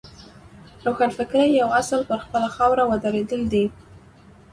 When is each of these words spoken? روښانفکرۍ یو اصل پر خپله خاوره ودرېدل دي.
روښانفکرۍ 0.85 1.45
یو 1.61 1.69
اصل 1.81 1.99
پر 2.09 2.17
خپله 2.25 2.47
خاوره 2.55 2.83
ودرېدل 2.87 3.41
دي. 3.53 3.65